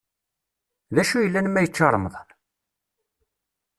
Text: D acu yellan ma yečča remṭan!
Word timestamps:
D 0.93 0.97
acu 1.01 1.17
yellan 1.21 1.47
ma 1.49 1.59
yečča 1.63 1.87
remṭan! 1.93 2.29